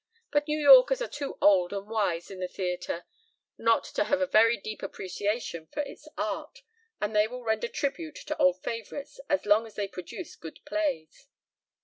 [0.31, 3.05] But New Yorkers are too old and wise in the theatre
[3.55, 6.63] not to have a very deep appreciation of its art,
[6.99, 11.27] and they will render tribute to old favorites as long as they produce good plays."